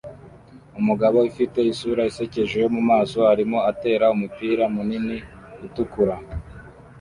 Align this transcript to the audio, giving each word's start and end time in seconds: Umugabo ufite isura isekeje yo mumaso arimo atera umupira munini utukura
Umugabo 0.79 1.17
ufite 1.29 1.59
isura 1.71 2.01
isekeje 2.11 2.55
yo 2.63 2.69
mumaso 2.75 3.19
arimo 3.33 3.57
atera 3.71 4.05
umupira 4.15 4.63
munini 4.75 5.17
utukura 5.65 6.15